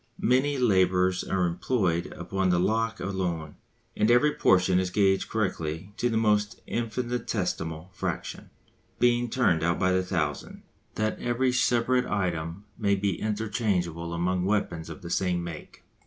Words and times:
Many 0.19 0.57
labourers 0.57 1.23
are 1.23 1.45
employed 1.45 2.07
upon 2.13 2.49
the 2.49 2.59
lock 2.59 2.99
alone. 2.99 3.53
And 3.95 4.09
every 4.09 4.33
portion 4.33 4.79
is 4.79 4.89
gauged 4.89 5.29
correctly 5.29 5.93
to 5.97 6.09
the 6.09 6.17
most 6.17 6.59
infinitesimal 6.65 7.91
fraction, 7.93 8.49
being 8.97 9.29
turned 9.29 9.61
out 9.61 9.77
by 9.77 9.91
the 9.91 10.01
thousand, 10.01 10.63
that 10.95 11.19
every 11.19 11.51
separate 11.51 12.07
item 12.07 12.65
may 12.79 12.95
be 12.95 13.19
interchangeable 13.21 14.11
among 14.15 14.43
weapons 14.43 14.89
of 14.89 15.03
the 15.03 15.11
same 15.11 15.43
make. 15.43 15.83